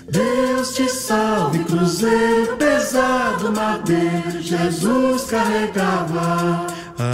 Deus 0.10 0.74
te 0.74 0.90
salve, 0.90 1.60
cruzeiro 1.60 2.58
pesado, 2.58 3.52
madeiro, 3.52 4.42
Jesus 4.42 5.24
carregava. 5.24 6.68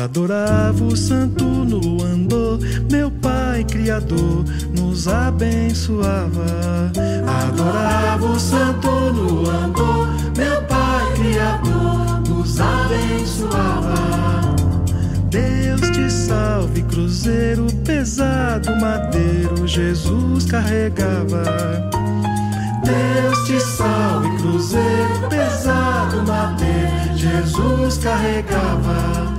Adorava 0.04 0.84
o 0.84 0.96
santo 0.96 1.44
no 1.44 2.04
andor, 2.04 2.60
meu 2.90 3.12
Pai 3.12 3.64
Criador 3.66 4.44
nos 4.76 5.08
abençoava. 5.08 6.92
Adorava 7.46 8.26
o 8.26 8.40
santo 8.40 8.90
no 8.90 9.50
andor, 9.50 10.08
meu 10.36 10.62
Pai 10.64 11.14
Criador 11.14 12.22
nos 12.28 12.60
abençoava. 12.60 14.45
Deus 15.36 15.82
te 15.92 16.10
salve, 16.10 16.82
cruzeiro 16.84 17.68
pesado, 17.84 18.74
madeiro, 18.80 19.68
Jesus 19.68 20.46
carregava. 20.46 21.44
Deus 22.86 23.46
te 23.46 23.60
salve, 23.60 24.30
cruzeiro 24.38 25.28
pesado, 25.30 26.24
madeiro, 26.26 27.18
Jesus 27.18 27.98
carregava. 27.98 29.36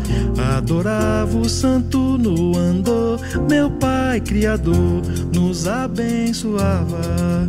Adorava 0.58 1.34
o 1.34 1.48
santo 1.48 2.18
no 2.18 2.58
andor, 2.58 3.18
meu 3.48 3.70
Pai 3.70 4.20
Criador 4.20 5.00
nos 5.32 5.66
abençoava. 5.66 7.46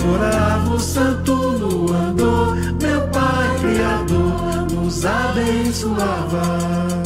Adorava 0.00 0.74
o 0.74 0.80
santo 0.80 1.36
no 1.36 1.92
andor, 1.92 2.56
meu 2.82 3.02
Pai 3.12 3.58
Criador 3.60 4.66
nos 4.74 5.06
abençoava. 5.06 6.96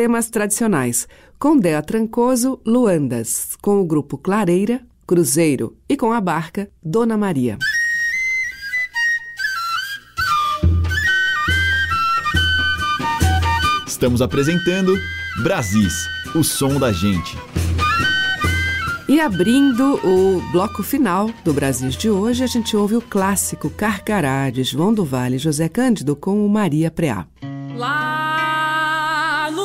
temas 0.00 0.30
tradicionais, 0.30 1.06
com 1.38 1.58
Dea 1.58 1.82
Trancoso, 1.82 2.58
Luandas, 2.64 3.54
com 3.60 3.82
o 3.82 3.84
grupo 3.84 4.16
Clareira, 4.16 4.80
Cruzeiro 5.06 5.76
e 5.86 5.94
com 5.94 6.10
a 6.10 6.18
barca 6.22 6.70
Dona 6.82 7.18
Maria. 7.18 7.58
Estamos 13.86 14.22
apresentando 14.22 14.96
Brasis, 15.42 15.92
o 16.34 16.42
som 16.42 16.80
da 16.80 16.90
gente. 16.90 17.36
E 19.06 19.20
abrindo 19.20 20.00
o 20.02 20.40
bloco 20.50 20.82
final 20.82 21.30
do 21.44 21.52
Brasil 21.52 21.90
de 21.90 22.08
hoje, 22.08 22.42
a 22.42 22.46
gente 22.46 22.74
ouve 22.74 22.96
o 22.96 23.02
clássico 23.02 23.68
Carcará 23.68 24.48
de 24.48 24.64
João 24.64 24.94
do 24.94 25.04
Vale 25.04 25.36
José 25.36 25.68
Cândido 25.68 26.16
com 26.16 26.46
o 26.46 26.48
Maria 26.48 26.90
Preá. 26.90 27.26
Lá 27.76 28.29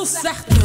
certo. 0.06 0.55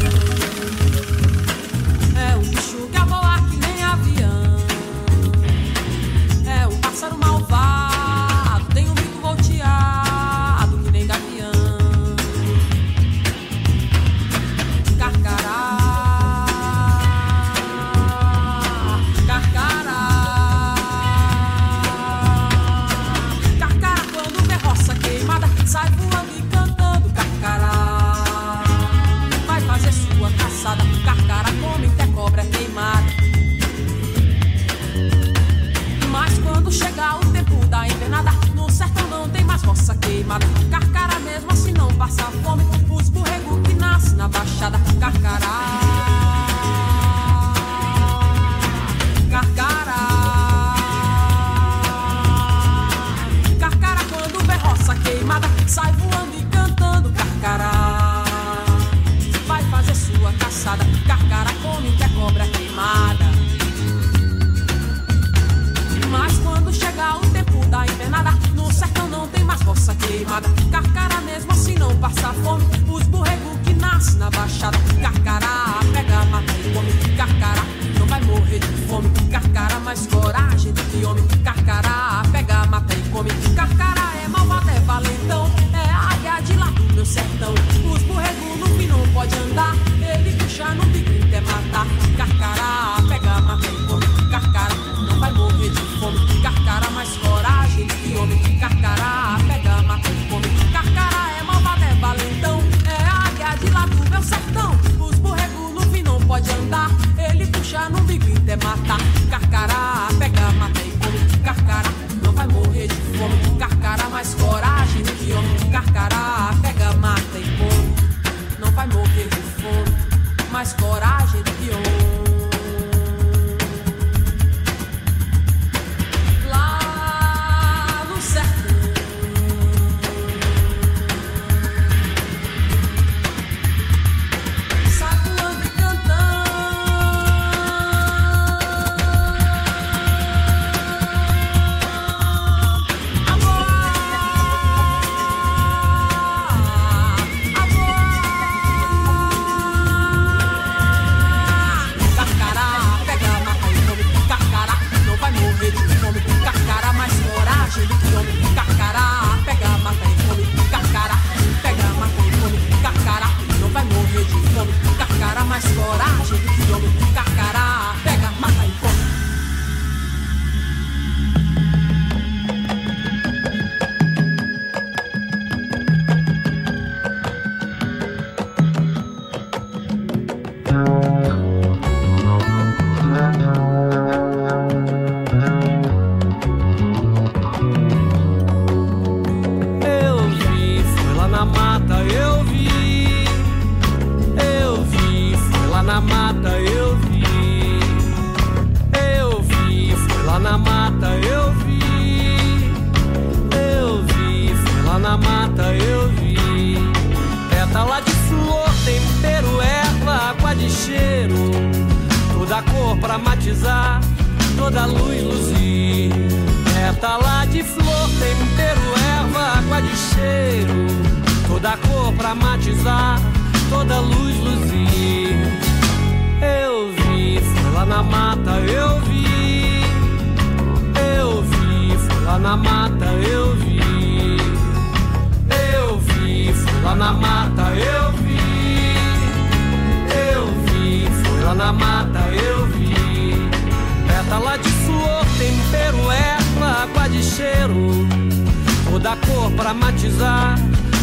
Pra 249.72 249.74
matizar, 249.74 250.56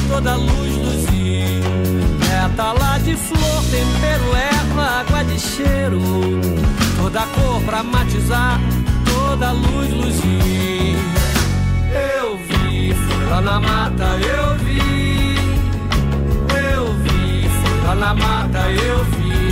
toda 0.08 0.36
luz 0.36 0.76
luzir. 0.76 1.62
Pétala 2.20 2.98
de 2.98 3.16
flor, 3.16 3.62
tempero, 3.70 4.36
erva, 4.36 5.00
água 5.00 5.24
de 5.24 5.38
cheiro. 5.40 6.00
Toda 6.96 7.20
cor 7.20 7.62
pra 7.62 7.82
matizar, 7.82 8.60
toda 9.06 9.52
luz 9.52 9.90
luzir. 9.94 10.96
Eu 12.20 12.36
vi, 12.46 12.94
foi 12.94 13.26
lá 13.26 13.40
na 13.40 13.60
mata, 13.60 14.04
eu 14.04 14.56
vi. 14.58 15.36
Eu 16.74 16.92
vi, 17.04 17.48
foi 17.48 17.86
lá 17.86 17.94
na 17.94 18.14
mata, 18.14 18.58
eu 18.70 19.04
vi. 19.04 19.48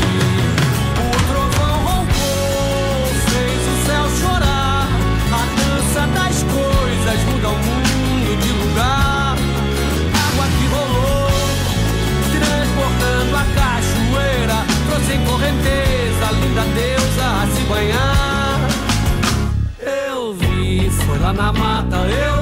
O 1.00 1.10
trovão 1.28 1.78
roncou, 1.84 3.06
fez 3.30 3.62
o 3.72 3.86
céu 3.86 4.04
chorar. 4.20 4.88
A 5.32 5.42
dança 5.56 6.06
das 6.08 6.42
coisas 6.42 7.24
muda 7.32 7.48
o 7.48 7.58
mundo 7.64 7.75
correnteza, 15.37 16.32
linda 16.41 16.62
deusa 16.74 17.26
a 17.43 17.47
se 17.47 17.62
banhar. 17.64 18.61
Eu 20.11 20.32
vi, 20.32 20.91
foi 20.91 21.18
lá 21.18 21.32
na 21.32 21.53
mata, 21.53 21.97
eu 21.97 22.36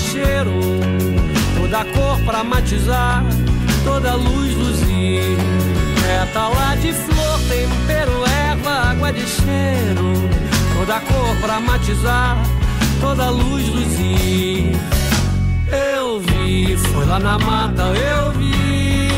cheiro. 0.00 0.60
Toda 1.56 1.84
cor 1.84 2.18
pra 2.24 2.42
matizar, 2.42 3.24
toda 3.84 4.14
luz 4.14 4.54
luzir. 4.56 5.22
Pétala 6.02 6.76
de 6.76 6.92
flor, 6.92 7.38
tempero, 7.48 8.24
erva, 8.48 8.90
água 8.90 9.12
de 9.12 9.26
cheiro. 9.26 10.12
Toda 10.76 11.00
cor 11.00 11.36
pra 11.40 11.60
matizar, 11.60 12.38
toda 13.00 13.30
luz 13.30 13.68
luzir. 13.68 14.76
Eu 15.96 16.20
vi, 16.20 16.76
foi 16.76 17.06
lá 17.06 17.20
na 17.20 17.38
mata, 17.38 17.82
eu 17.82 18.32
vi. 18.32 19.08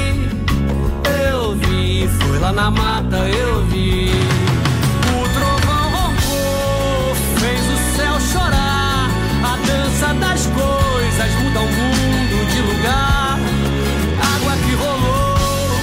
Eu 1.32 1.54
vi, 1.54 2.08
foi 2.20 2.38
lá 2.38 2.52
na 2.52 2.70
mata, 2.70 3.16
eu 3.16 3.64
vi. 3.66 4.10
Coisas 11.22 11.42
muda 11.42 11.60
o 11.60 11.66
mundo 11.66 12.46
de 12.50 12.60
lugar. 12.62 13.38
Água 14.34 14.56
que 14.56 14.74
rolou, 14.74 15.78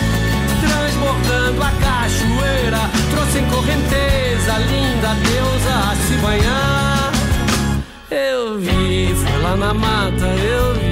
transbordando 0.61 1.63
a 1.63 1.71
cachoeira. 1.71 2.89
Trouxe 3.11 3.39
em 3.39 3.45
correnteza, 3.45 4.57
linda 4.57 5.15
deusa 5.15 5.91
a 5.91 5.95
se 5.95 6.13
banhar. 6.17 7.11
Eu 8.11 8.59
vi, 8.59 9.15
foi 9.15 9.41
lá 9.41 9.55
na 9.55 9.73
mata, 9.73 10.25
eu 10.25 10.73
vi. 10.73 10.88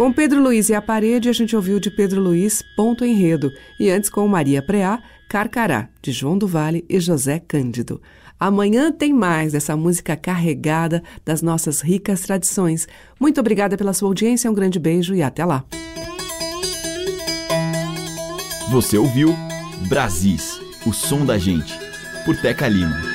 Com 0.00 0.10
Pedro 0.10 0.42
Luiz 0.42 0.70
e 0.70 0.74
a 0.74 0.80
parede, 0.80 1.28
a 1.28 1.32
gente 1.34 1.54
ouviu 1.54 1.78
de 1.78 1.90
Pedro 1.90 2.22
Luiz 2.22 2.62
Ponto 2.74 3.04
Enredo 3.04 3.52
e 3.78 3.90
antes 3.90 4.08
com 4.08 4.26
Maria 4.26 4.62
Preá, 4.62 5.02
Carcará, 5.28 5.90
de 6.00 6.10
João 6.10 6.38
do 6.38 6.46
Vale 6.46 6.86
e 6.88 6.98
José 6.98 7.38
Cândido. 7.38 8.00
Amanhã 8.38 8.90
tem 8.90 9.12
mais 9.12 9.52
dessa 9.52 9.76
música 9.76 10.16
carregada 10.16 11.02
das 11.22 11.42
nossas 11.42 11.82
ricas 11.82 12.22
tradições. 12.22 12.88
Muito 13.20 13.40
obrigada 13.40 13.76
pela 13.76 13.92
sua 13.92 14.08
audiência, 14.08 14.50
um 14.50 14.54
grande 14.54 14.78
beijo 14.78 15.14
e 15.14 15.22
até 15.22 15.44
lá. 15.44 15.66
Você 18.70 18.96
ouviu 18.96 19.36
Brasis, 19.86 20.58
o 20.86 20.94
som 20.94 21.26
da 21.26 21.36
gente, 21.36 21.78
por 22.24 22.34
Teca 22.40 22.66
Lima. 22.66 23.09